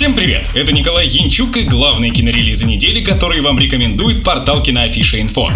[0.00, 0.46] Всем привет!
[0.54, 5.52] Это Николай Янчук и главные кинорелизы недели, которые вам рекомендует портал Киноафиша Инфо.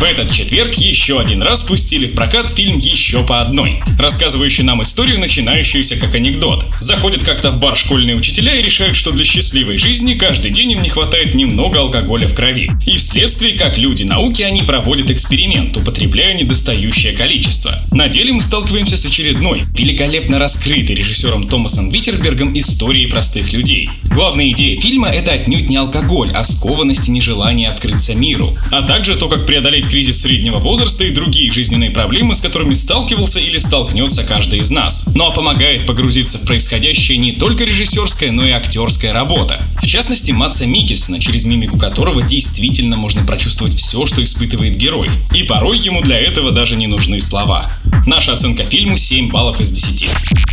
[0.00, 4.82] В этот четверг еще один раз пустили в прокат фильм «Еще по одной», рассказывающий нам
[4.82, 6.66] историю, начинающуюся как анекдот.
[6.80, 10.82] Заходят как-то в бар школьные учителя и решают, что для счастливой жизни каждый день им
[10.82, 12.72] не хватает немного алкоголя в крови.
[12.86, 17.80] И вследствие, как люди науки, они проводят эксперимент, употребляя недостающее количество.
[17.92, 23.90] На деле мы сталкиваемся с очередной, великолепно раскрытой режиссером Томасом Витербергом историей простых людей людей.
[24.10, 28.56] Главная идея фильма— это отнюдь не алкоголь, а скованность и нежелание открыться миру.
[28.70, 33.40] А также то, как преодолеть кризис среднего возраста и другие жизненные проблемы, с которыми сталкивался
[33.40, 35.06] или столкнется каждый из нас.
[35.14, 39.60] Ну а помогает погрузиться в происходящее не только режиссерская, но и актерская работа.
[39.82, 45.10] В частности, Матса Микельсона, через мимику которого действительно можно прочувствовать все, что испытывает герой.
[45.34, 47.70] И порой ему для этого даже не нужны слова.
[48.06, 50.08] Наша оценка фильму 7 баллов из 10.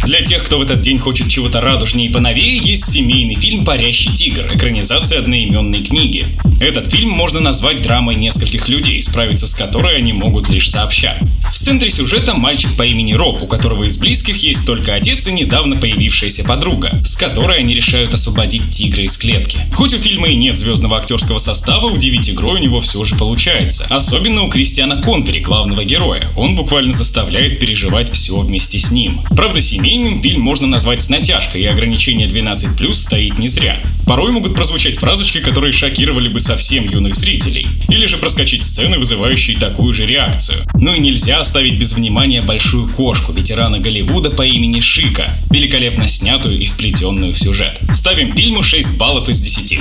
[0.05, 4.11] Для тех, кто в этот день хочет чего-то радужнее и поновее, есть семейный фильм «Парящий
[4.11, 6.25] тигр», экранизация одноименной книги.
[6.59, 11.15] Этот фильм можно назвать драмой нескольких людей, справиться с которой они могут лишь сообща.
[11.53, 15.31] В центре сюжета мальчик по имени Роб, у которого из близких есть только отец и
[15.31, 19.59] недавно появившаяся подруга, с которой они решают освободить тигра из клетки.
[19.73, 23.85] Хоть у фильма и нет звездного актерского состава, удивить игрой у него все же получается.
[23.89, 26.23] Особенно у Кристиана Конвери, главного героя.
[26.35, 29.21] Он буквально заставляет переживать все вместе с ним.
[29.29, 33.77] Правда, Семейным фильм можно назвать с натяжкой, и ограничение 12+, стоит не зря.
[34.05, 37.67] Порой могут прозвучать фразочки, которые шокировали бы совсем юных зрителей.
[37.89, 40.63] Или же проскочить сцены, вызывающие такую же реакцию.
[40.75, 46.59] Ну и нельзя оставить без внимания большую кошку ветерана Голливуда по имени Шика, великолепно снятую
[46.59, 47.79] и вплетенную в сюжет.
[47.91, 49.79] Ставим фильму 6 баллов из 10.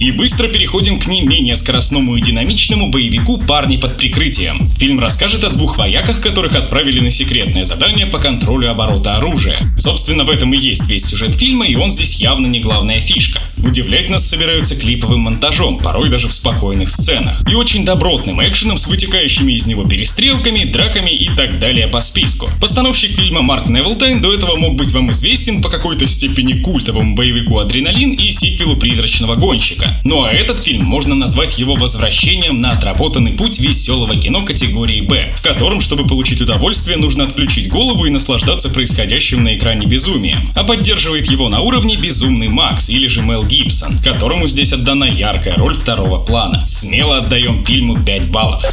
[0.00, 4.70] И быстро переходим к не менее скоростному и динамичному боевику «Парни под прикрытием».
[4.78, 9.60] Фильм расскажет о двух вояках, которых отправили на секретное задание по контролю оборота оружия.
[9.78, 13.42] Собственно, в этом и есть весь сюжет фильма, и он здесь явно не главная фишка.
[13.62, 17.44] Удивлять нас собираются клиповым монтажом, порой даже в спокойных сценах.
[17.50, 22.48] И очень добротным экшеном с вытекающими из него перестрелками, драками и так далее по списку.
[22.58, 27.58] Постановщик фильма Марк Невилтайн до этого мог быть вам известен по какой-то степени культовому боевику
[27.58, 29.89] «Адреналин» и сиквелу «Призрачного гонщика».
[30.04, 35.32] Ну а этот фильм можно назвать его возвращением на отработанный путь веселого кино категории «Б»,
[35.34, 40.50] в котором, чтобы получить удовольствие, нужно отключить голову и наслаждаться происходящим на экране безумием.
[40.54, 45.56] А поддерживает его на уровне «Безумный Макс» или же Мел Гибсон, которому здесь отдана яркая
[45.56, 46.64] роль второго плана.
[46.66, 48.64] Смело отдаем фильму 5 баллов.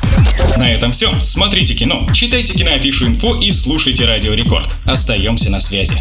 [0.58, 1.12] На этом все.
[1.20, 4.68] Смотрите кино, читайте киноафишу инфо и слушайте Радио Рекорд.
[4.86, 5.96] Остаемся на связи.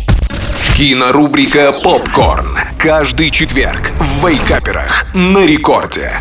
[0.76, 2.56] Кинорубрика «Попкорн».
[2.86, 6.12] Каждый четверг в Вейкаперах на рекорде.